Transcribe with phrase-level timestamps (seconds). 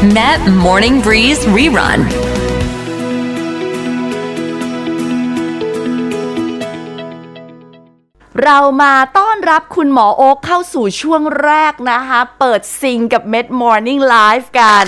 [0.00, 2.00] Met Morning Breeze Rerun.
[8.42, 14.86] เรามาต้อนรับคุณหมอโอ๊คเข้าสู่ช่วงแรกนะคะ เปิดซิงกับ Med Morning Live กัน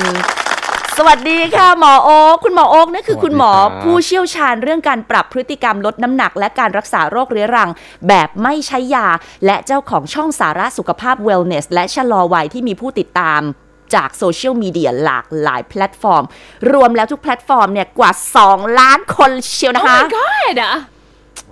[0.98, 7.70] สวัสดีค่ะหมอโอ๊คคุณหมอโอ๊คนี่คือสวัสดีคุณหมอครับผู้เชี่ยวชาญเรื่องการปรับพฤติกรรมลดน้ำหนัก และการรักษาโรคเรื้อรัง
[8.08, 9.06] แบบไม่ใช้ยา
[9.46, 13.42] และเจ้าของช่องสาระสุขภาพ Wellness และชะลอวัยที่มีผู้ติดตาม
[13.94, 16.24] จากโซเชียลมีเดียหลากหลายแพลตฟอร์ม
[16.72, 18.10] รวมแล้วทุกแพลตฟอร์มเนี่ยกว่า
[18.44, 20.74] 2 ล้านคนเชียวนะคะ Oh my god อะ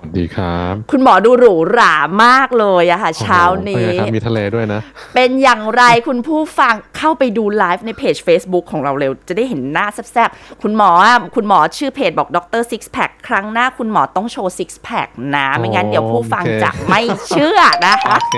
[0.02, 4.80] สวัสดีครับ คุณหมอดูหรูหรามากเลยอะค่ะ เช้าโอ้โหนี้เป็ไงครับมีทะเลด้วยนะ
[5.14, 18.36] เป็นอย่างไรคุณผู้ฟังเข้าไปดูไลฟ์ในเพจ Facebook ของเราเร็ว จะได้เห็นหน้าแซบๆ คุณหมออะคุณหมอชื่อเพจบอกดร Six Pack ครั้งหน้าคุณหมอต้องโชว์ Six Pack นะ ไม่งั้นโอ้เดี๋ยวผู้ฟังโอเคจะไม่เชื่อนะคะโอเค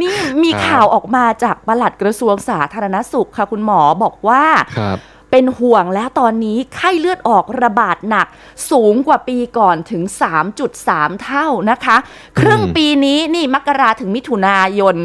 [0.00, 4.44] นี่มีครับข่าวออกมาจากปลัดกระทรวงสาธารณสุขค่ะคุณหมอบอกว่า
[4.78, 4.98] ครับ
[5.30, 8.26] เป็นห่วงแล้วตอนนี้ไข้เลือดออกระบาดหนัก
[8.70, 10.02] สูงกว่าปีก่อนถึง
[10.62, 11.96] 3.3 เท่านะคะ
[12.38, 14.96] ครึ่งปีนี้นี่มกราถึงมิถุนายน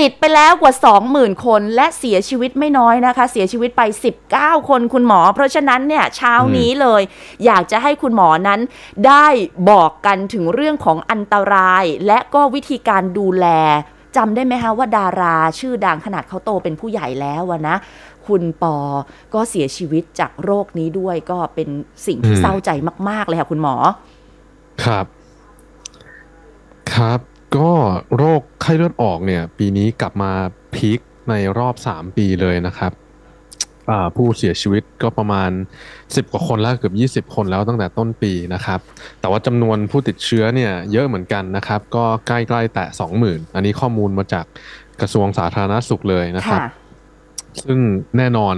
[0.00, 0.72] ติดไปแล้วกว่า
[1.08, 3.82] 20,000 คนและเสียชีวิตไม่น้อยนะคะ เสียชีวิตไป
[4.26, 7.02] 19 คนคุณหมอ เพราะฉะนั้นเนี่ยเช้านี้เลย
[7.44, 8.60] อยากจะให้คุณหมอนั้น
[9.06, 9.26] ได้
[9.70, 13.46] บอกกันถึงเรื่องของอันตราย และก็วิธีการดูแล
[14.16, 17.76] จำได้ไหมคะว่าดาราชื่อดังขนาดเขาโตเป็นผู้ใหญ่แล้วอะนะ
[18.26, 18.76] คุณปอ
[19.34, 21.68] ก็เสียชีวิตจากโรคนี้ด้วยก็เป็น
[22.06, 22.70] สิ่งที่เศร้าใจ
[23.08, 23.74] มาก ๆ เลยค่ะคุณหมอ
[24.84, 25.06] ครับ
[26.94, 27.20] ครับ
[27.56, 27.70] ก็
[28.16, 30.30] โรคไข้เลือดออกเนี่ย ปีนี้กลับมา
[30.74, 32.92] พีคในรอบ 3 ปีเลยนะครับ
[34.16, 35.50] ผู้เสียชีวิตก็ประมาณ
[35.90, 38.80] 10 กว่าคนแล้วเกือบ 20 คนแล้วตั้งแต่ต้นปีนะครับ
[39.20, 42.86] แต่ว่าจำนวนผู้ติดเชื้อเนี่ยเยอะเหมือนกันนะครับ ก็ใกล้ๆแตะ
[43.20, 44.44] 20,000 อันนี้ข้อมูลมาจาก
[45.00, 46.70] กระทรวงสาธารณสุขเลยนะครับค่ะ
[47.64, 47.78] ซึ่ง
[48.16, 48.54] แน่นอน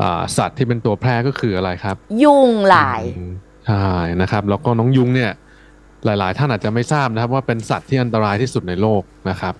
[0.00, 3.32] อาสัตว์ที่เป็นตัวแพร่ก็คืออะไรครับ ยุงหลายอืม
[3.66, 5.30] ใช่นะครับ แล้วก็น้องยุงเนี่ย
[6.04, 9.54] หลาย ๆ ท่านอาจจะไม่ทราบนะครับว่าเป็นสัตว์ที่อันตรายที่สุดในโลกนะครับ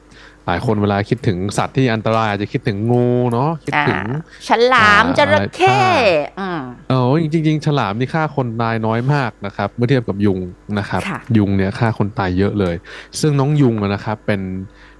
[0.47, 4.03] หลายคนเวลาคิดถึงสัตว์ที่อันตรายอาจจะคิดถึงงูเนาะคิดอ่าถึง
[4.49, 10.41] ฉลามอ่าจระเข้อะไรอืมเออจริงๆฉลามนี่ฆ่าคนตายน้อยมากนะครับ เมื่อเทียบกับยุง
[10.79, 12.75] นะครับค่ะยุงเนี่ยฆ่าคนตายเยอะเลย
[13.21, 14.41] ซึ่งน้องยุงอะนะครับเป็น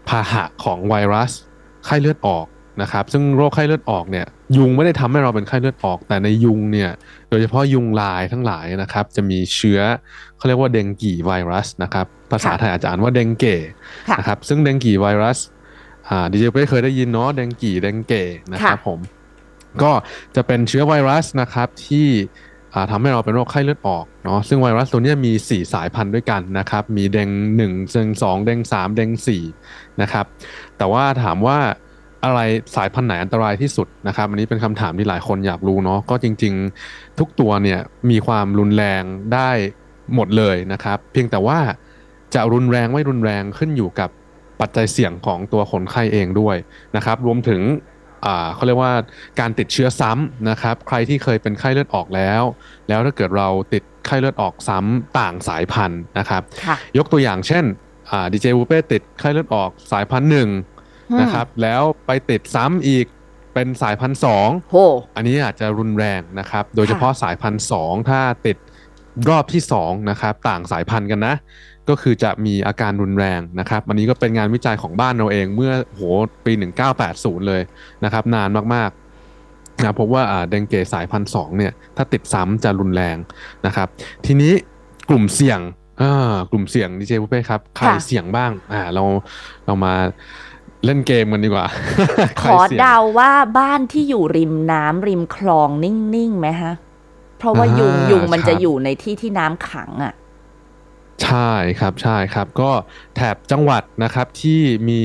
[0.09, 1.33] พาหะของไวรัส
[1.85, 2.47] ไข้เลือดออก
[2.81, 6.91] นะครับซึ่งโรคไข้เลือดออกเนี่ยยุงไม่ได้ทำให้เราเป็นไข้เลือดออก แต่ในยุงเนี่ย
[7.31, 9.81] โดยเฉพาะยุงลายทั้งหลายนะครับจะมีเชื้อ
[10.37, 13.45] เขาเรียกว่าเดงกีไวรัสนะครับภาษาค่ะไทยอาจจะอ่านว่าเดงเก
[14.09, 15.39] ค่ะนะครับซึ่งเดงกีไวรัส
[16.09, 18.13] อ่าดีเจเป้เคยได้ยินเนาะเดงกีเดงเก
[18.53, 18.99] นะครับค่ะผม
[19.83, 19.93] ก็
[20.37, 22.09] จะเป็นเชื้อไวรัสนะครับที่
[22.75, 29.11] อ่าทำให้เราเป็นโรคไข้เลือดออกเนาะซึ่งไวรัสตัวเนี้ยมี 4 สายพันธุ์ด้วยกันนะครับ มีเดง1เดง2เดง3เดง
[29.55, 30.27] 4นะครับ
[30.77, 31.59] แต่ว่าถามว่า
[32.25, 32.41] อะไร
[32.77, 36.55] สายพันธุ์ไหนอันตรายที่สุดนะครับอันนี้เป็นคำถามที่หลายคนอยากรู้เนาะก็จริง
[36.87, 39.03] ๆ ทุกตัวเนี่ยมีความรุนแรง
[39.35, 39.51] ได้
[40.15, 41.59] หมดเลยนะครับ เพียงแต่ว่า
[42.35, 44.11] จะรุนแรงไม่รุนแรงขึ้นอยู่กับ
[44.61, 46.57] ปัจจัยเสี่ยงของตัวคนไข้เองด้วย
[46.97, 47.61] นะครับ รวมถึง
[48.27, 48.93] อ่าเขาเรียกว่า
[49.41, 52.43] การติดเชื้อซ้ำนะครับ ใครที่เคยเป็นไข้เลือดออกแล้ว
[52.89, 57.65] แล้วถ้าเกิดเราติดไข้เลือดออกซ้ำต่างสายพันธุ์นะครับค่ะยกตัวอย่างเช่น
[58.11, 60.72] อ่าดีเจวูเป้ติดไข้เลือดออกสายพันธุ์หนึ่งอืม
[61.21, 63.07] นะครับ แล้วไปติดซ้ำอีก
[63.55, 64.77] เป็นสายพันธุ์สองโห
[65.17, 68.57] อันนี้อาจจะรุนแรงนะครับ โดยเฉพาะสายพันธุ์สองถ้าติด
[69.29, 71.35] รอบที่สองนะครับต่างสายพันธุ์กันนะ
[71.89, 76.03] ก็คือจะมีอาการรุนแรงนะครับ อันนี้ก็เป็นงานวิจัยของบ้านเราเองเมื่อโห
[76.45, 76.53] ปี
[77.01, 77.63] 1980 เลย
[78.05, 83.17] นะครับ นานมากๆนะพบว่าอ่าเดงเกสายพันธุ์สองเนี่ยถ้าติดซ้ำจะรุนแรง
[83.67, 83.89] นะครับ
[84.27, 84.53] ทีนี้
[85.09, 85.61] กลุ่มเสี่ยง
[86.03, 89.05] อ่ากลุ่มเสี่ยงดีเจปุ้เป้ครับใครค่ะเสี่ยงบ้างอ่าเรา
[89.67, 89.95] เรามา
[90.85, 91.67] เล่นเกมกันดีกว่า
[92.41, 96.75] ขใครอสี่ยงเดาว่าบ้านที่อยู่ริมน้ำริมคลองนิ่งๆไหมฮะ
[97.39, 100.15] เพราะว่ายุงอ่ายุยุงมันครับจะอยู่ในที่ที่น้ำขังอะ
[101.25, 102.71] ใช่ครับใช่ครับ ก็
[103.17, 105.01] แถบจังหวัดนะครับที่มี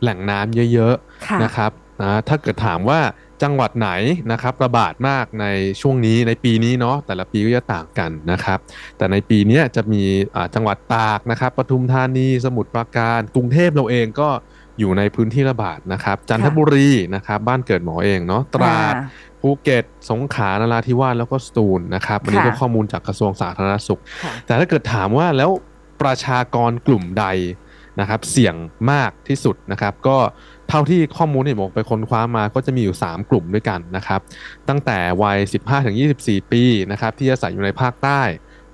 [0.00, 0.94] แหล่งน้ำเยอะ
[1.26, 1.70] ค่ะๆนะครับ
[2.02, 3.00] นะถ้าเกิดถามว่า
[3.42, 3.90] จังหวัดไหน
[4.32, 5.46] นะครับระบาดมากใน
[5.80, 8.58] ช่วงนี้ในปีนี้เนาะแต่ละปีก็จะต่างกันนะครับ
[8.98, 10.02] แต่ในปีเนี้ยจะมี
[10.36, 14.28] อ่าจังหวัดตากนะครับปทุมธานีสมุทรปราการกรุงเทพเราเองก็
[14.78, 19.02] อยู่ในพื้นที่ระบาดนะครับ จันทบุรีนะครับบ้านเกิดหมอเองเนาะตราดอ่
[19.40, 25.50] ภูเก็ต สงขลานราธิวาสแล้วก็สตูลนะครับอันนี้ค่ะก็ข้อมูลจากกระทรวงสาธารณสุขค่ะแต่ถ้าเกิดถามว่าแล้ว
[26.02, 27.26] ประชากรกลุ่มใด
[28.00, 28.54] นะครับเสี่ยง
[28.90, 30.16] มากที่สุดนะครับ ก็
[30.68, 34.20] เท่าที่ข้อมูลที่ผมไปค้นคว้ามาก็จะมีอยู่ 3 กลุ่มด้วยกันนะครับ
[34.68, 35.38] ตั้งแต่วัย
[35.94, 38.22] 15-24 ปีนะครับที่อาศัยอยู่ในภาคใต้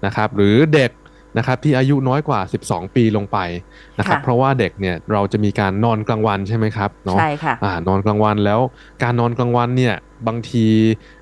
[0.07, 0.91] นะครับ หรือเด็ก
[1.39, 3.39] นะครับที่อายุน้อยกว่า 12 ปีลงไป
[3.99, 8.61] นะครับค่ะเพราะว่าเด็กเนี่ยเราจะมีการนอนกลางวันใช่ไหมครับเนาะใช่ค่ะอ่านอนกลางวันแล้ว
[9.03, 9.95] การนอนกลางวันเนี่ย
[10.27, 10.67] บางที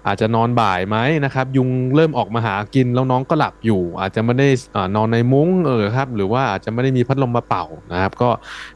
[0.07, 8.31] อาจจะนอนบ่ายไหมนะครับ ยุงเริ่มออกมาหากินแล้วน้องก็หลับอยู่ อาจจะไม่ได้อ่านอนในมุ้งเออครับ หรือว่าอาจจะไม่ได้มีพัดลมมาเป่านะครับ ก็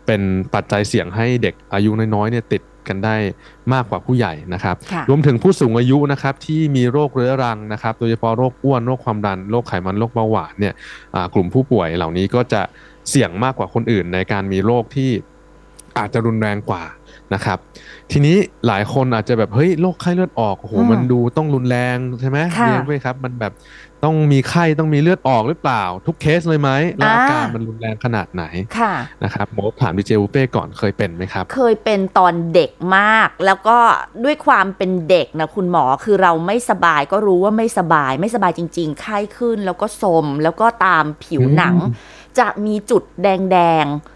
[0.06, 0.20] เป็น
[0.54, 3.16] ปัจจัยเสี่ยงให้เด็กอายุน้อยๆเนี่ยติด กันได้
[3.72, 10.74] มากกว่าผู้ใหญ่นะครับค่ะรวมถึงผู้สูงอายุนะครับที่มีโรคเรื้อรังนะครับ โดยเฉพาะโรคอ้วนโรคความดันโรคไขมันโรคเบาหวานเนี่ย
[11.14, 12.62] อ่ากลุ่มผู้ป่วยเหล่านี้ก็จะ
[13.10, 15.10] เสี่ยงมากกว่าคนอื่นในการมีโรคที่
[15.98, 16.84] อาจจะรุนแรงกว่า
[17.34, 17.58] นะครับ
[18.12, 18.36] ทีนี้
[18.66, 23.52] หลายคนอาจจะแบบเฮ้ยโรคไข้เลือดออกโอ้โหอืมมันดูต้องรุนแรงใช่ไหมค่ะเรียนไหมครับ มันแบบ
[24.04, 28.44] ต้องมีไข้ต้องมีเลือดออกหรือเปล่า ทุกเคสเลยไหมแล้วอาอ่าการมันรุนแรงขนาดไหน
[28.78, 28.92] ค่ะ
[29.22, 33.78] นะครับโมถามดีเจอุเป้ก่อนเคยเป็นไหมครับ เคยเป็นตอนเด็กมาก แล้วก็
[34.24, 41.92] ด้วยความเป็นเด็กนะคุณหมอคือเราไม่สบายก็รู้ว่าไม่สบายไม่สบายจริง ๆ ไข้ขึ้นแล้วก็สมแล้วก็ตามผิวหนังอืม
[42.38, 44.15] จะมีจุดแดงๆ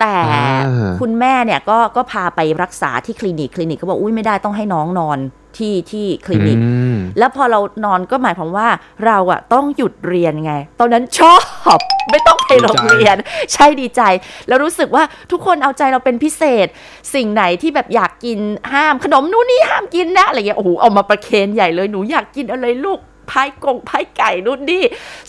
[0.00, 5.18] แต่อ่าคุณแม่เนี่ยก็ก็พาไปรักษาที่คลินิกคลินิกก็บอกอุ้ยไม่ได้ต้องให้น้องนอน
[5.58, 8.68] ที่ที่คลินิกอืมแล้วพอเรานอนก็หมายความว่า
[9.06, 11.36] เราอะต้องหยุดเรียนไง ตอนนั้นชอ
[11.76, 11.78] บ
[12.10, 13.16] ไม่ต้องไปโรงเรียน
[13.52, 14.02] ใช่ดีใจ
[14.48, 16.66] แล้วรู้สึกว่าทุกคนเอาใจเราเป็นพิเศษ
[17.14, 18.38] สิ่งไหนที่แบบอยากกิน
[18.72, 22.98] ห้ามขนมนู่นนี่ห้ามกินนะอะไรเงี้ยโอ้โหเอามาประเคนใหญ่เลยหนูอยากกินอะไรลูก
[23.30, 24.84] พายกงพายไก่นู่นนี่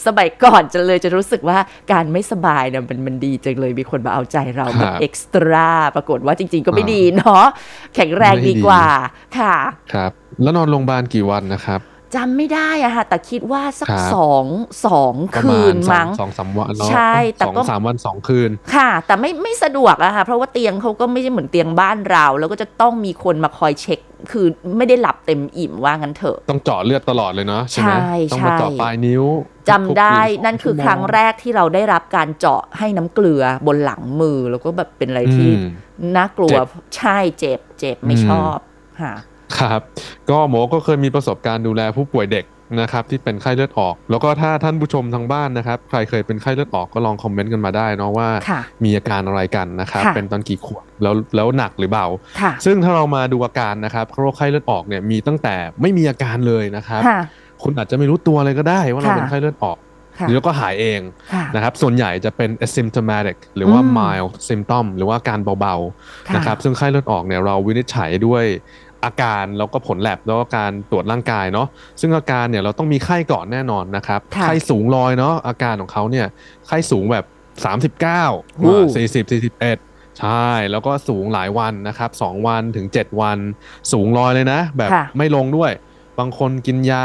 [0.05, 1.57] สมัยก่อนจะเลยจะรู้สึกว่า
[1.91, 7.45] การไม่สบายเนี่ยมันมันดีจังเลยมีคนมาเอาใจเราคแบรับบเอ็กซ์ตร้าปรากฏว่าจริง ๆ ก็ไม่อ่าดีเนาะ
[7.95, 8.85] แข็งแรงไม่ดีดีกว่า
[9.37, 9.55] ค่ะ
[9.93, 10.11] ครับ
[10.41, 11.81] แล้วนอนโรงพยาบาลกี่วันนะครับ
[12.15, 14.45] จำไม่ได้อะค่ะแต่คิดว่าสักครับสอง
[14.85, 23.99] สองประคืมาณนสอมั้งงสองสามวันเนาะใช่แต่สองก็สามวันสองคืนค่ะ แต่ไม่ไม่สะดวกอะค่ะเพราะว่าเตียงเขาก็ไม่ใช่เหมือนเตียงบ้านเรา แล้วก็จะต้องมีคนมาคอยเช็ค
[24.31, 24.45] คือ
[24.77, 29.23] ไม่ได้หลับเต็มอิ่มว่างั้นเถอะ ต้องเจาะเลือดตลอดเลยเนาะใช่ไหมใช่ต้องมาเจาะใช่ปลายนิ้ว
[29.69, 35.65] จำได้ทุกๆนั่นคือชั่วโมงครั้งแรกที่เราได้รับการเจาะให้น้ำเกลือบนหลังมือแล้วก็แบบเป็นอะไรที่อืม
[36.17, 36.67] น่ากลัวเจ็บ
[36.97, 38.57] ใช่เจ็บเจ็บไม่อืมชอบ
[39.01, 39.13] ค่ะ
[39.59, 39.79] ครับ
[40.29, 42.45] ก็หมอก็เคยมีประสบการณ์ดูแลผู้ป่วยเด็ก
[42.81, 52.05] นะครับที่เป็นไข้เลือดออก แล้วก็ถ้าท่านผู้ชมทางบ้านนะครับ ใครเคยเป็นไข้เลือดออกก็ลองคอมเมนต์กันมาได้เนาะว่าค่ะมีอาการอะไรกันนะครับค่ะเป็นตอนกี่ขวบแล้วแล้วหนักหรือเบา
[52.41, 57.21] ค่ะซึ่งถ้าเรามาดูอาการนะครับโรคไข้เลือดออกเนี่ยมีตั้งแต่ไม่มีอาการเลยนะครับค่ะ
[57.63, 59.77] คุณอาจจะไม่รู้ตัวเลยก็ได้ว่าเราค่ะเป็นไข้เลือดออก
[60.19, 61.01] ค่ะแล้วก็หายเอง
[61.33, 68.45] ค่ะนะครับ ส่วนใหญ่จะเป็น asymptomatic หรือว่าอืม mild symptom หรือว่าอาการเบาๆค่ะนะครับ ซึ่งไข้เลือดออกเนี่ยเราวินิจฉัยด้วย
[69.05, 71.67] อาการแล้วก็ผลแลบแล้วก็การตรวจร่างกายเนาะ
[72.01, 76.27] ซึ่งอาการเนี่ยเราต้องมีไข้ก่อนแน่นอนนะครับค่ะไข้สูงลอยเนาะอาการของเขาเนี่ย
[76.67, 77.25] ไข้สูงแบบ
[77.91, 79.31] 39โอ้40
[79.69, 83.37] 41 ใช่ แล้วก็สูงหลายวันนะครับ2วันถึง 7 วัน
[83.91, 85.71] สูงลอยเลยนะ แบบค่ะไม่ลงด้วย
[86.19, 87.03] บางคนกินยา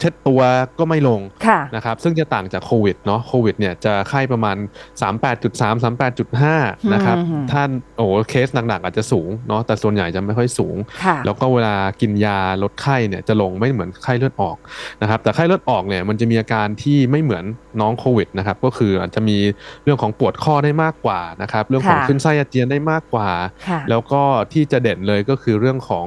[0.00, 0.40] เช็ดตัว
[0.78, 4.56] ก็ไม่ลงค่ะนะครับซึ่งจะต่างจากโควิดเนาะโควิดเนี่ยจะไข้ประมาณ
[5.20, 5.84] 38.3
[6.44, 14.56] 38.5 นะครับอืมท่านโอ้โหเคสหนักๆอาจจะสูงเนาะแต่ส่วนใหญ่จะไม่ค่อยสูงค่ะแล้วก็เวลากินยาลดไข้เนี่ยจะลงไม่เหมือนไข้เลือดออก
[15.02, 17.44] นะครับแต่ไข้เลือดออกเนี่ยมันจะมีอาการที่ไม่เหมือน
[17.80, 19.38] น้องโควิดนะครับก็คืออาจจะมี
[19.84, 23.30] เรื่องของปวดข้อได้มากกว่านะครับเรื่องของค่ะขึ้นไส้อาเจียนได้มากกว่า
[23.68, 26.06] ค่ะแล้วก็ที่จะเด่นเลยก็คือเรื่องของ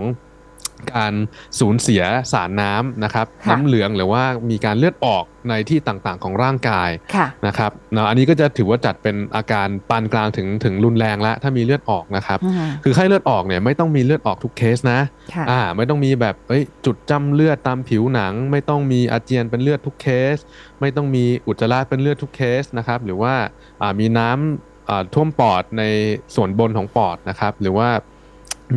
[0.94, 1.14] การ
[1.60, 15.00] สูญเสียสารน้ำนะครับค่ะน้ำเหลืองหรือว่ามีการเลือดออกในที่ต่างๆของร่างกายค่ะนะครับเนาะอันนี้ก็จะถือว่าจัดเป็นอาการปานกลางถึงถึงรุนแรงแล้วถ้ามีเลือดออกนะครับอืมคือไข้เลือดออกเนี่ยไม่ต้องมีเลือดออกทุกเคสนะ
[15.34, 20.38] ค่ะอ่าไม่ต้องมีแบบเอ้ยจุดจำเลือดตามผิวหนัง ไม่ต้องมีอาเจียนเป็นเลือดทุกเคส
[20.82, 23.34] ไม่ต้องมีอุจจาระเป็นเลือดทุกเคสนะครับหรือว่า
[23.82, 25.84] อ่ามีน้ำอ่าท่วมปอดใน
[26.36, 27.90] ส่วนบนของปอดนะครับหรือว่า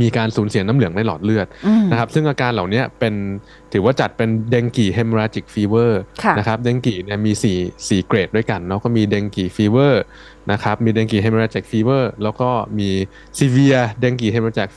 [0.01, 3.15] มีการสูญเสียน้ำเหลืองในหลอดเลือดอืมนะครับซึ่งอาการเหล่านี้เป็น
[3.73, 10.03] ถือว่าจัดเป็นเดงกีเฮม r ราจิกฟีเวอร์ค่ะนะครับ Dengue เนี่ยมี4 4เกรดด้วยกันเนาะก็มี Dengue fever
[10.53, 12.89] นะครับมีเดงกีเฮม r ราจิกฟีเวอร์แล้วก็มี
[13.39, 14.69] ซีเวียเดงกีเฮม r ราจิก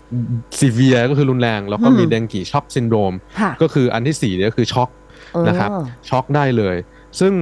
[0.60, 4.90] ซีเวียก็คือรุนแรง แล้วก็มีอืม Dengue shock syndrome ค่ะก็คืออันที่4เนี่ยก็คือช็อก
[5.34, 5.70] เออนะครับ
[6.10, 6.76] ช็อกได้เลย
[7.22, 7.34] ซึ่ง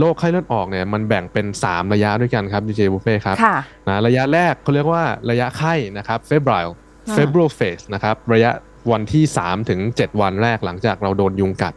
[0.00, 3.56] โรคไข้เลือดออกเนี่ยมันแบ่งเป็น 3 ระยะด้วยกันครับดีเจบุฟเฟ่ครับค่ะ
[3.88, 6.18] นะระยะแรกเขาเรียกว่าระยะไข้นะครับ
[7.06, 8.50] febrile อืม febrile phase นะครับระยะ
[8.92, 11.74] วันที่ 3 ถึง 7 วันแรกหลังจากเราโดนยุงกัด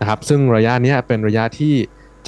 [0.00, 1.74] นะครับซึ่งระยะเนี้ยเป็นระยะที่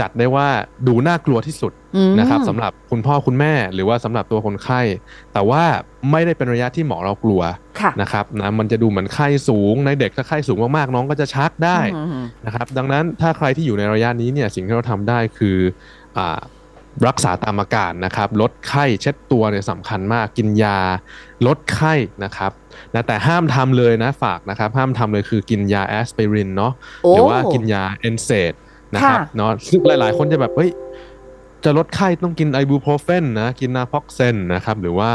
[0.00, 0.48] จัดได้ว่า
[0.86, 4.80] ดูน่ากลัวที่สุดอืมนะครับสำหรับคุณพ่อคุณแม่หรือว่าสำหรับตัวคนไข้
[5.32, 5.62] แต่ว่า
[6.10, 7.42] ไม่ได้เป็นระยะที่หมอเรากลัว
[7.80, 15.56] ค่ะนะครับนะมันจะดูเหมือนไข้สูงในเด็กถ้าไข้สูงมากๆน้องก็จะชักได้อืมนะครับดังนั้นถ้าใครที่อยู่ในระยะนี้เนี่ยสิ่งที่เราทำได้คือ
[16.18, 16.40] อา
[17.06, 20.78] รักษาตามอาการนะครับ ลดไข้เช็ดตัวเนี่ยสำคัญมากกินยา
[21.46, 21.94] ลดไข้
[22.24, 22.52] นะครับ
[22.94, 28.52] นะแต่ห้ามทำเลยนะฝากนะครับ ห้ามทำเลยคือกินยาแอสไพรินเนาะโอ้หรือว่ากินยา NSAID
[28.94, 30.70] นะครับค่ะเนาะซึ่งหลาย ๆ คนจะแบบเฮ้ย
[31.64, 35.10] จะลดไข้ต้องกิน ibuprofen นะกิน naproxen นะครับ หรือว่า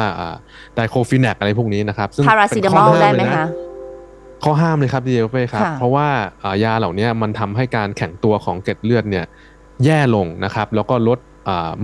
[0.75, 3.45] diclofenac อะไรพวกนี้นะครับ ซึ่งพาราซิตามอลได้ไหมคะ
[4.43, 6.07] ข้อห้ามเลยครับดีเจเป้ครับค่ะเพราะว่า
[6.63, 9.25] ยาเหล่านี้มันทำให้การแข็งตัวของเกล็ดเลือดเนี่ย
[9.85, 11.34] แย่ลงนะครับ แล้วก็ลดอ่า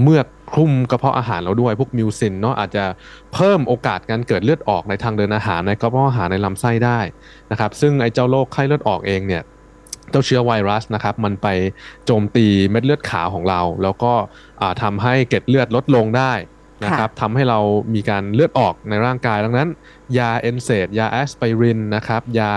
[0.02, 2.86] เมือกคลุมกระเพาะอาหารเราด้วยพวก mucin เนาะอาจจะ
[3.34, 7.00] เพิ่มโอกาสการเกิดเลือดออกในทางเดินอาหารในกระเพาะอาหารในลำไส้ได้
[7.52, 9.44] นะครับซึ่งไอ้เจ้าโรคไข้เลือดออกเองเนี่ย
[10.12, 11.48] เจ้าเชื้อไวรัสนะครับมันไป
[12.06, 14.14] โจมตีเม็ดเลือดขาวของเรา แล้วก็
[14.62, 16.34] อ่าทำให้เกล็ดเลือดลดลงได้
[16.86, 17.60] นะครับทำให้เรา
[17.96, 19.70] มีการเลือดออกในร่างกายดังนั้น
[20.18, 22.54] ยา NSAID ยาแอสไพรินนะครับยา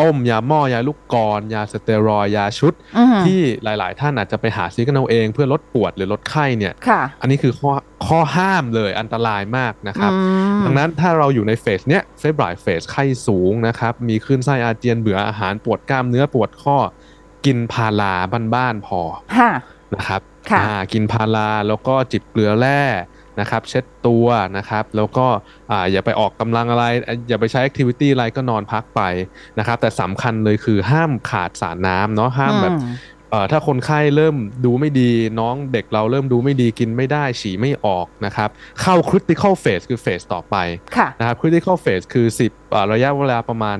[0.00, 7.72] ต้ม ยาหม้อยาลูกกลอนยาสเตียรอยด์ยาชุดอืมที่หลาย ๆ ท่านอาจจะไปหาซื้อกันเอาเอง เพื่อลดปวดหรือลดไข้เนี่ยค่ะอันนี้คือข้อ
[8.06, 10.18] ข้อห้ามเลยอันตรายมากนะครับอื
[10.58, 16.76] มดังนั้นถ้าเราอยู่ในเฟสเนี้ยเฟบรายเฟสไข้สูงนะครับมีคลื่นไส้อาเจียนเบื่ออาหารปวดกล้ามเนื้อปวดข้อ
[17.46, 18.14] กินพารา
[18.54, 19.00] บ้านๆพอ
[19.38, 19.50] ค่ะ
[19.94, 20.20] นะครับ
[20.50, 22.82] ค่ะอ่ากินพาราแล้วก็จิบเกลือแร่
[23.40, 25.26] นะครับเช็ดตัวนะครับแล้วก็
[25.70, 29.00] อ่าอย่าไปออกกำลังอะไรอะอย่าไปใช้แอคทิวิตี้อะไรก็นอนพักไป
[29.58, 32.96] นะครับแต่สำคัญเลยคือห้ามขาดสารน้ำเนาะห้ามแบบอืม
[33.30, 35.10] เอ่อถ้าคนไข้เริ่มดูไม่ดี
[35.40, 38.48] น้องเด็กเราเริ่มดูไม่ดีกินไม่ได้ฉี่ไม่ออกนะครับ
[38.80, 40.56] เข้า critical phase คือเฟสต่อไป
[40.96, 43.76] ค่ะนะครับ critical phase คือ 10อ่าระยะเวลาประมาณ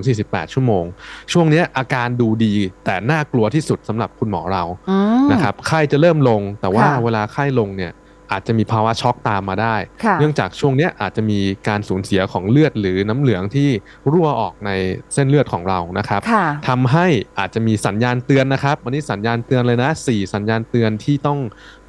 [0.00, 0.84] 12-48 ชั่วโมง
[1.32, 2.54] ช่วงเนี้ยอาการดูดี
[2.84, 7.92] แต่น่ากลัวที่สุดสำหรับคุณหมอเราอืมนะครับไข้จะเริ่มลงแต่ว่าค่ะเวลาไข้ลงเนี่ย
[8.32, 13.68] อาจจะมีภาวะช็อกตามมาได้ค่ะเนื่องจากช่วงเนี้ยอาจจะมีการสูญเสียของเลือดหรือน้ำเหลืองที่
[14.10, 14.70] รั่วออกใน
[15.14, 17.06] เส้นเลือดของเรานะครับค่ะทำให้
[17.38, 21.38] อาจจะมีสัญญาณเตือนนะครับวันนี้สัญญาณเตือนเลยนะสี่สัญญาณเตือนที่ต้อง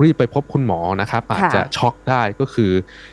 [0.01, 2.71] รีบไปพบคุณหมอนะครับ อาจจะช็อกได้ก็คือ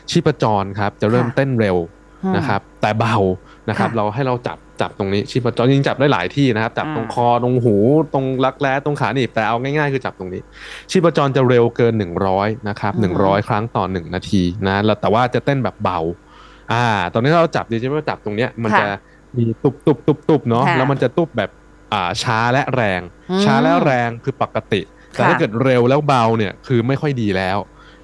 [0.09, 1.77] ชีพจรครับจะเริ่มค่ะเต้นเร็ว
[2.23, 3.17] อืมนะครับแต่เบา
[3.69, 7.75] นะครับค่ะเราให้เราจับจับตรงนี้ชีพจรจริงๆจับได้หลายที่นะครับ จับตรงอ่าคอตรงหู
[8.13, 10.41] ตรงรักแร้ตรงขาหนีบแต่เอาง่ายๆ คือจับตรงนี้
[10.91, 11.93] ชีพจรจะเร็วเกิน
[12.31, 15.99] 100นะครับ100 ครั้งต่อ 1 นาทีนะแล้วแต่ว่าจะเต้นแบบเบา
[16.73, 18.87] อ่า ตอนนี้ถ้าเราจับดีใช่ไหมว่าจับตรงเนี้ยมันค่ะจะ
[19.37, 21.49] มีตุบตุบตุบตุบเนาะค่ะแล้วมันจะตุบแบบ
[21.93, 27.57] อ่าช้าและแรงอืมช้าและแรงคือปกติ แต่ค่ะถ้าเกิดเร็วแล้วเบาเนี่ยคือไม่ค่อยดีแล้ว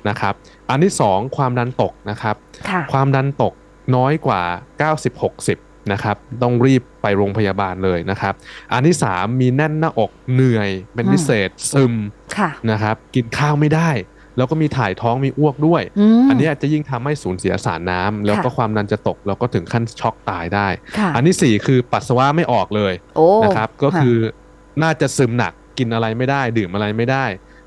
[0.10, 0.34] นะครับ
[0.70, 2.36] อันที่สองความดันตกนะครับ
[2.70, 3.54] ค่ะความดันตก
[3.96, 4.42] น้อยกว่า
[5.18, 8.34] 90-60นะครับต้องรีบไปโรงพยาบาลเลยนะครับ
[8.74, 11.94] อันที่ 3 มีแน่นหน้าอกเหนื่อยเป็นพิเศษซึม
[12.38, 13.90] ค่ะนะครับกินข้าวไม่ได้
[14.38, 15.82] แล้วก็มีถ่ายท้องมีอ้วกด้วย
[16.22, 20.68] มอันเนี้ยจะยิ่งทำให้สูญเสียสารน้ำแล้วก็ค่ะความดันจะตก แล้วก็ถึงขั้นช็อกตายได้
[20.98, 24.16] ค่ะอันที่ 4 คือปัสสาวะไม่ออกเลยโอ้นะครับ ก็คือ
[24.84, 27.26] น่าจะซึมหนักกินอะไรไม่ได้ ดื่มอะไรไม่ได้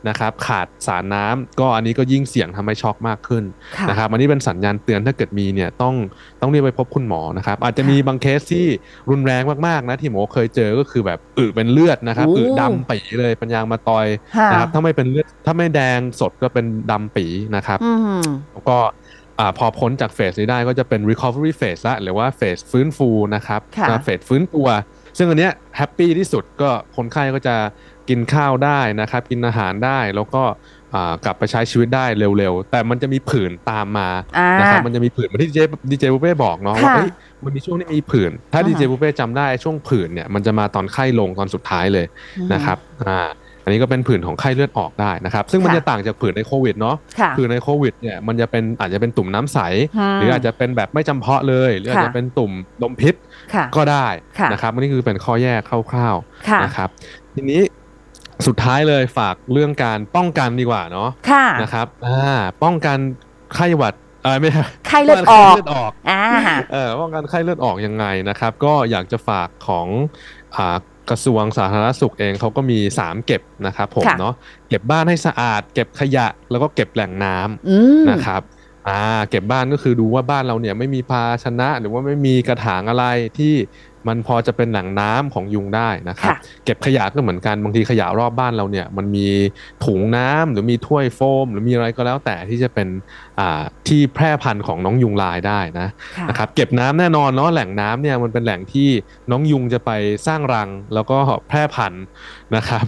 [0.08, 3.44] นะครับขาดสารน้ำก็อันนี้ก็ยิ่งเสี่ยงทำให้ช็อกมากขึ้น
[3.76, 5.94] ค่ะนะครับอันนี้เป็นสัญญาณเตือนถ้าเกิดมีเนี่ยต้อง
[6.40, 8.66] ต้องเรียกไปพบคุณหมอนะครับอาจจะมีบางเคสที่
[9.10, 17.26] รุนแรงมากๆนะที่หมอเคยเจอก็คือแบบอึเป็นเลือดนะครับโอ้อึดำปีเลยเป็นยางมาตอยค่ะนะครับถ้าไม่เป็นเลือดถ้าไม่แดงสดก็เป็นดำปี
[17.56, 18.78] นะครับอืมแล้วก็
[19.38, 24.68] อ่าพอพ้นจากเฟสนี้ได้ก็จะเป็น recovery phase ละหรือว่าเฟสฟื้นฟูนะครับค่ะเฟสฟื้นตัว
[25.18, 27.56] ซึ่งอันเนี้ยแฮปปี้ที่สุดก็คนไข้ก็จะ
[28.10, 30.42] กินข้าวได้นะครับกินอาหารได้แล้วก็
[30.94, 32.06] อ่ากลับไปใช้ชีวิตได้
[32.38, 37.10] เร็วๆ แต่มันจะมีผื่นตามมาอ่านะครับมันจะมีผื่นเหมือนที่ดีเจดีเจบุฟเป้บอกเนาะว่าค่ะเอ้ย
[37.44, 42.06] มันมีช่วงที่มีผื่น ถ้าอ่าดีเจบุฟเป้จำได้ช่วงผื่นเนี่ยมันจะมาตอนไข้ลงตอนสุดท้ายเลย
[42.52, 43.28] นะครับอ่า
[43.64, 49.58] อันนี้ก็เป็นผื่นของไข้เลือดออกได้นะครับ ซึ่งมันค่ะจะต่างจากผื่นในโควิดเนาะค่ะผื่นในโควิดเนี่ยมันจะเป็นอาจจะเป็นตุ่มน้ำใส
[49.98, 52.52] อืมหรืออาจจะเป็นแบบไม่จำเพาะเลย หรืออาจค่ะจะเป็นตุ่ม
[52.82, 53.14] ลมพิษ
[53.54, 54.06] ค่ะก็ได้
[54.38, 56.16] ค่ะนะครับอันนี้คือเป็นข้อแยกคร่าว
[56.48, 56.88] ค่ะๆนะครับ
[57.34, 57.60] ทีนี้
[58.46, 62.98] สุดท้ายเลยฝากเรื่องการป้องกันดีกว่าเนาะค่ะนะครับอ่าป้องกัน
[63.54, 66.22] ไข้หวัดเออไม่ใช่ไข้เลือดออกไข้เลือดออกอ่า
[66.72, 69.86] เออป้องกันไข้เลือดออกยังไงนะครับ ก็อยากจะฝากของ
[70.56, 70.76] อ่า
[71.10, 74.34] กระทรวงสาธารณสุขเองเขาก็มี 3 เก็บนะครับผมค่ะเนาะ
[74.68, 78.42] เก็บบ้านให้สะอาด เก็บขยะแล้วก็เก็บแหล่งน้ำอืมนะครับ
[78.88, 83.04] อ่าเก็บบ้านก็คือดูว่าบ้านเราเนี่ยไม่มีภาชนะ หรือว่าไม่มีกระถางอะไร
[83.38, 83.54] ที่
[84.08, 89.26] มันพอจะเป็นแหล่งน้ำของยุงได้นะครับค่ะเก็บขยะก็เหมือนกันบางทีขยะรอบบ้านเราเนี่ย มันมี
[89.84, 92.88] ถุงน้ำหรือมีถ้วยโฟม หรือมีอะไรก็แล้วแต่ที่จะเป็น
[93.40, 98.88] อ่าที่แพร่พันธุ์ของน้องยุงลายได้นะค่ะนะครับเก็บน้ำแน่นอนเนาะแหล่งน้ำเนี่ยมันเป็นแหล่งที่
[99.30, 99.90] น้องยุงจะไป
[100.26, 102.04] สร้างรังแล้วก็แพร่พันธุ์
[102.56, 102.84] นะครับ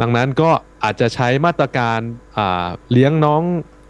[0.00, 0.50] ดังนั้นก็
[0.84, 1.98] อาจจะใช้มาตรการ
[2.38, 3.42] อ่าเลี้ยงน้อง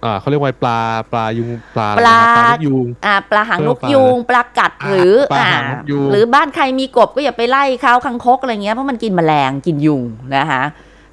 [0.06, 0.80] อ่าเขาเรียกว่าปลา
[1.12, 10.02] ปลายุงปลาอะไรปลานะปลานกยุงอ่าปลาหางนกเออปลายูงปลากัดอ่าหรือปลาอ่าหางนกยูงหรือบ้านใครมีกบก็อย่าไปไล่เขาคังคกอะไรเงี้ยเพราะมันกินแมลงกินยุง
[10.36, 10.62] นะคะ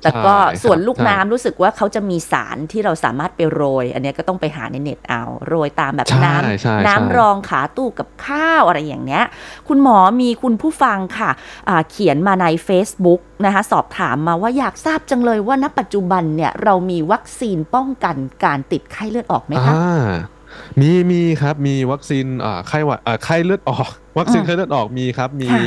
[0.04, 9.26] แต่ก็ใช่ครับส่วนลูกใช่น้ำรู้สึกว่าเขาจะมีสารที่เราสามารถไปโรย อันเนี้ยก็ต้องไปหาในเน็ตเอา โรยตามแบบใช่น้ใช่ใช่ำน้ำรองขาตู้กับข้าวอะไรอย่างเงี้ย
[9.68, 11.32] คุณหมอมีคุณผู้ฟังค่ะ
[11.70, 20.06] อ่าเขียนมาใน Facebook นะคะสอบถามมาว่าอยากทราบจังเลยว่าณปัจจุบันเนี่ยเรามีวัคซีนป้องกันการติดไข้เลือดออกไหมคะอ่า
[20.82, 25.62] มีมีครับมีวัคซีนอ่าไข้หวัดอ่าไข้เลือดออก วัคซีนอืมไข้เลือดออกมีครับมีค่ะ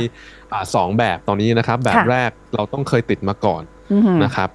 [0.51, 3.76] อ่าสองแบบตอนนี้นะครับ แบบค่ะแรกเราต้องเคยติดมาก่อนอือหือ
[4.23, 4.49] นะครับ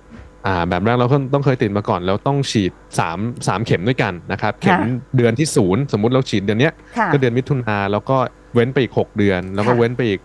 [0.47, 2.73] อ่าแบบแรกเราก็ต้องเคยติดมาก่อน แล้วต้องฉีด
[3.09, 8.17] 3 3เข็มด้วยกันนะครับเข็มค่ะเดือนที่ศูนย์สมมุติเราฉีดเดือนเนี้ยค่ะก็เดือนมิถุนาแล้วก็
[8.55, 10.21] เว้นไปอีก 6 เดือน แล้วก็ค่ะเว้นไปอีก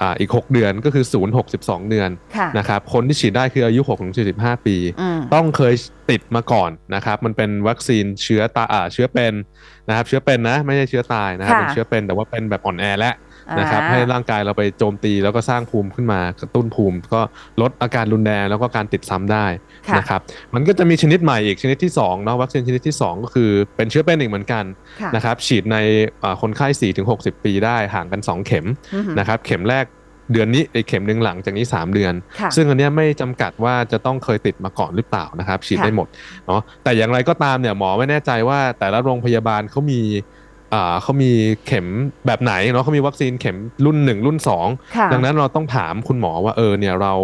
[0.00, 5.74] อ่าอีก 6 เดือนก็คือ0 6 12เดือนค่ะนะครับคนที่ฉีดได้คืออายุ6ถึง45ปีอืมต้องเคย
[6.10, 9.34] ติดมาก่อนนะครับมันเป็นวัคซีนเชื้อตาอ่าเชื้อเป็น
[9.88, 13.14] นะครับเชื้อเป็นนะไม่ใช่เชื้อตายนะครับค่ะเป็นเชื้อเป็นแต่ว่าเป็นแบบอ่อนแอแล้ว
[13.58, 17.20] นะครับอ่าให้ร่างกายเราไปโจมตีแล้วก็สร้างภูมิขึ้นมากระตุ้นภูมิ ก็
[17.60, 19.46] ลดอาการรุนแรงแล้วก็การติดซ้ำได้
[19.88, 20.20] ค่ะนะครับ
[20.54, 24.64] มันก็จะมีชนิดใหม่อีกชนิดที่2เนาะวัคซีนชนิดที่ 2 ก็คือเป็นเชื้อเป็นอีกเหมือนกัน
[25.00, 25.76] ค่ะนะครับฉีดใน
[26.22, 29.86] อ่าคนไข้4ถึง60ปีได้ห่างกัน 2 เข็มอือหือนะครับเข็มแรก
[30.32, 36.08] เดือนนี้อีกเข็มหนึ่งหลังจากนี้ 3 เดือนค่ะซึ่งอันเนี้ยไม่จำกัดว่าจะต้องเคยติดมาก่อนหรือเปล่านะครับ ฉีดค่ะได้หมด
[36.46, 40.43] เนาะแต่อย่างไรก็ตามเนี่ยหมอไม่แน่ใจว่าแต่ละโรงพยาบาลเขามีอ่า
[41.02, 41.30] เขามี
[41.66, 41.86] เข็ม
[42.26, 44.38] แบบไหนเนาะเขามีวัคซีนเข็มรุ่น 1 รุ่น
[44.96, 47.14] ค่ะ2ดังนั้นเราต้องถามคุณหมอว่าเออเนี่ยเรา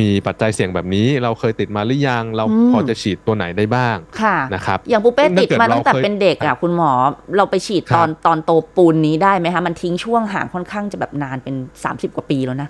[0.00, 6.90] มีปัจจัยเสี่ยงแบบนี้ เราเคยติดมาหรือยังเราอืมพอจะฉีดตัวไหนได้บ้างค่ะนะครับอย่างปูเป้ซึ่งติดถ้าเกิดมาตั้งแต่เราเคยเป็นเด็กอะคุณหมอ
[7.36, 11.54] เราไปฉีดครับตอนตอนโตปูนนี้ได้ไหมคะมันทิ้งช่วงห่างค่อนข้างจะแบบนานเป็น
[11.86, 12.68] 30 กว่าปีแล้วนะ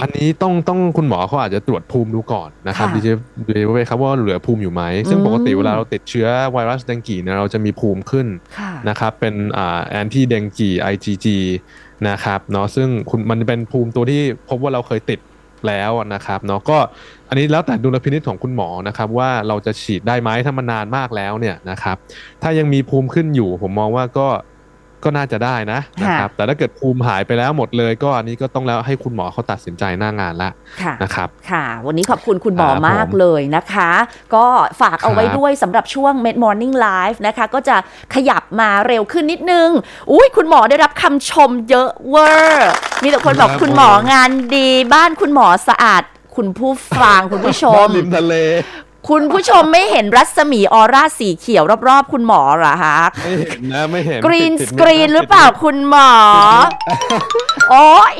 [0.00, 3.08] อันนี้ต้องต้องคุณหมอเขาอาจจะตรวจภูมิดูก่อนนะครับค่ะดีเจ
[3.48, 8.26] ดีเวครับว่าเหลือภูมิอยู่ไหม ซึ่งอืมปกติเวลาเราติดเชื้อไวรัสแดงกีเนี่ยเราจะมีภูมิขึ้น
[8.58, 11.26] ค่ะนะครับเป็นอ่าแอนตี้เดงกี IgG
[12.08, 15.20] นะครับเนาะซึ่งคุณมันเป็นภูมิตัวที่พบว่าเราเคยติด
[15.68, 16.78] แล้วนะครับเนาะก็
[17.28, 21.96] อันนี้แล้วแต่ดุลพินิจของคุณหมอนะครับว่าเราจะฉีดได้ไหมถ้ามันนานมากแล้วเนี่ยนะครับ
[22.42, 24.28] ถ้ายังมีภูมิขึ้นอยู่ผมมองว่าก็
[25.04, 30.50] ก็น่าจะได้นะนะครับแต่ถ้าเกิดภูมิหายไปแล้วหมดเลย ก็อันนี้ก็ต้องแล้วให้คุณหมอเขาตัดสินใจหน้างานละ
[30.82, 33.90] ค่ะนะครับค่ะ วันนี้ขอบคุณคุณหมอครับมากผมเลยนะคะ
[34.34, 34.46] ก็
[34.80, 37.76] ฝากเอาไว้ครับด้วยสำหรับช่วง Med Morning Live นะคะ ก็จะ
[38.14, 39.68] ขยับมาเร็วขึ้นนิดนึง
[40.12, 42.70] อุ้ยคุณหมอได้รับคำชมเยอะเวอร์
[43.02, 46.02] มีแต่คนบอกคุณหมองานดีบ้านคุณหมอสะอาด
[46.36, 48.34] คุณผู้ฟังคุณผู้ชมริมทะเล
[49.10, 56.10] คุณผู้ชมไม่เห็นรัศมีออร่าสีเขียวรอบๆ คุณหมอเหรอคะ ไม่เห็นนะไม่เห็นกรีนติสดกรีนติดหรือเปล่าคุณหมอ
[57.70, 58.16] โอ้ย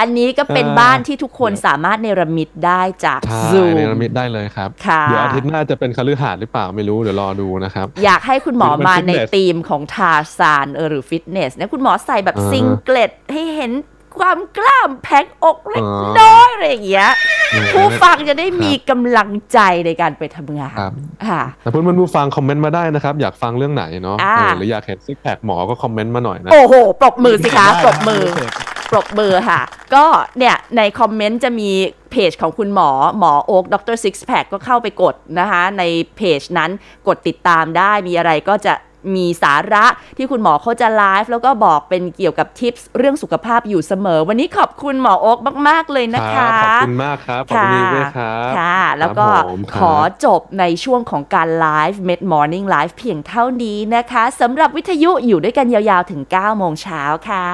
[0.00, 13.72] อันนี้ก็เป็นเออบ้านที่ทุกคนสามารถเนรมิตได้จากใช่ซูมเนรมิตได้เลยครับค่ะเดี๋ยวอาทิตย์หน้าจะเป็นคฤหาสน์หรือเปล่าไม่รู้เดี๋ยวรอดูนะครับ อยากให้คุณหมอหรือเป็นมาในฟิตเนสธีมของทาซานเออหรือฟิตเนสเนี่ยคุณหมอใส่แบบอ่าซิงเกลตให้เห็น
[14.18, 17.10] ความกล้ามแพ็กอกเล็กอ่าน้อยอะไรอย่างเงี้ย
[17.50, 20.92] เออผู้ฟังจะได้มีกำลังใจในการไปทำงานครับ
[21.28, 28.46] ค่ะแต่เพื่อนๆผู้ฟังคอมเมนต์มาได้นะครับ อยากฟังเรื่องไหนเนาะอ่าเออหรืออยากเห็นซิกแพคหมอก็คอมเมนต์มาหน่อยนะ โอ้โหปรบมือสิคะได้ปรบมือได้
[28.90, 29.60] ปรบมือค่ะ
[29.94, 30.04] ก็
[30.38, 31.70] เนี่ยในคอมเมนต์จะมี
[32.10, 33.96] เพจของคุณหมอหมอโอ๊ก Dr.
[34.02, 35.82] Six Pack ก็เข้าไปกดนะคะ ใน
[36.16, 36.70] เพจนั้น
[37.08, 38.74] กดติดตามได้มีอะไรก็จะ
[39.14, 39.84] มีสาระ
[40.16, 45.38] ที่คุณหมอเขาจะไลฟ์แล้วก็บอกเป็นเกี่ยวกับ tips เรื่องสุขภาพอยู่เสมอ วันนี้ขอบคุณหมอโอ๊ก
[45.68, 57.48] มาก ๆ เลยนะครัคะบขอบคุณมากครับขอบคุณด้วยครับค่ะ แล้วก็ครับผมขอจบในช่วงของการไลฟ์ Med Morning Live เพียงเท่านี้นะคะสำหรับวิทยุอยู่ด้วยกันยาวๆถึง 9 โมงเช้าค่ะ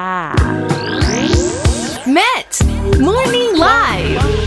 [2.15, 2.51] Met
[3.07, 4.38] Morning Live